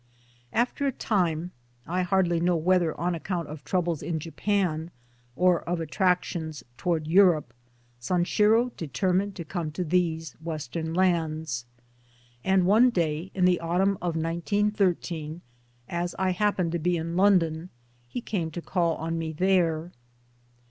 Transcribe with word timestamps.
After 0.51 0.87
a 0.87 0.91
time 0.91 1.51
I 1.85 2.01
hardly 2.01 2.39
know 2.39 2.55
whether 2.55 2.99
on 2.99 3.13
account 3.13 3.47
of 3.49 3.63
troubles 3.63 4.01
in 4.01 4.17
Japan 4.19 4.89
or 5.35 5.61
of 5.69 5.79
attractions 5.79 6.63
towards 6.75 7.07
Europe 7.07 7.53
Sanshiro 7.99 8.71
determined 8.75 9.35
to 9.35 9.45
come 9.45 9.69
to 9.73 9.83
these 9.83 10.35
^Western 10.43 10.95
lands; 10.95 11.67
and 12.43 12.65
one 12.65 12.89
day 12.89 13.29
in 13.35 13.45
the 13.45 13.59
autumn 13.59 13.99
of 14.01 14.15
1913, 14.15 15.41
as 15.87 16.15
I 16.17 16.31
happened 16.31 16.71
to 16.71 16.79
be 16.79 16.97
in 16.97 17.15
London, 17.15 17.69
he 18.07 18.21
came 18.21 18.49
to 18.49 18.59
call 18.63 18.95
on 18.95 19.19
me 19.19 19.31
there. 19.33 19.91